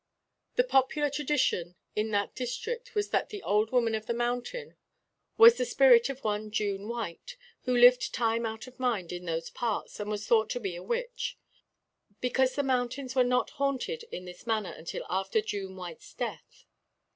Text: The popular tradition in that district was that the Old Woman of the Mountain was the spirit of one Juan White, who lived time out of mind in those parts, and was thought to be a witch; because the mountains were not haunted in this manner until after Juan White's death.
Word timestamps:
The 0.55 0.63
popular 0.63 1.11
tradition 1.11 1.75
in 1.95 2.09
that 2.09 2.33
district 2.33 2.95
was 2.95 3.11
that 3.11 3.29
the 3.29 3.43
Old 3.43 3.69
Woman 3.71 3.93
of 3.93 4.07
the 4.07 4.15
Mountain 4.15 4.75
was 5.37 5.57
the 5.59 5.63
spirit 5.63 6.09
of 6.09 6.23
one 6.23 6.51
Juan 6.51 6.87
White, 6.87 7.37
who 7.65 7.77
lived 7.77 8.11
time 8.11 8.43
out 8.43 8.65
of 8.65 8.79
mind 8.79 9.11
in 9.11 9.25
those 9.25 9.51
parts, 9.51 9.99
and 9.99 10.09
was 10.09 10.25
thought 10.25 10.49
to 10.49 10.59
be 10.59 10.75
a 10.75 10.81
witch; 10.81 11.37
because 12.19 12.55
the 12.55 12.63
mountains 12.63 13.13
were 13.13 13.23
not 13.23 13.51
haunted 13.51 14.01
in 14.11 14.25
this 14.25 14.47
manner 14.47 14.71
until 14.71 15.05
after 15.07 15.39
Juan 15.39 15.75
White's 15.75 16.15
death. 16.15 16.65